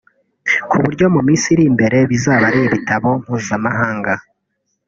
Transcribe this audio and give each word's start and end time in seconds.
ku 0.69 0.75
buryo 0.83 1.05
mu 1.13 1.21
minsi 1.27 1.45
iri 1.53 1.63
imbere 1.71 1.97
bizaba 2.11 2.43
ari 2.49 2.59
ibitaro 2.67 3.09
mpuzamahanga 3.21 4.13